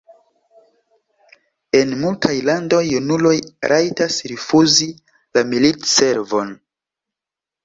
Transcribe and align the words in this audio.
En 1.79 1.91
multaj 2.03 2.31
landoj 2.47 2.79
junuloj 2.87 3.35
rajtas 3.73 4.19
rifuzi 4.33 4.89
la 5.39 5.45
militservon. 5.53 6.57